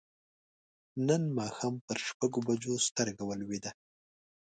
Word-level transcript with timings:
نن 1.07 1.21
ماښام 1.37 1.75
پر 1.85 1.97
شپږو 2.07 2.39
بجو 2.47 2.73
سترګه 2.87 3.23
ولوېده. 3.25 3.71